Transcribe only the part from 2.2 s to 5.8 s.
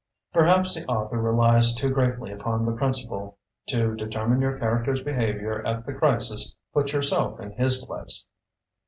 upon the principle, "To deter mine your character's behavior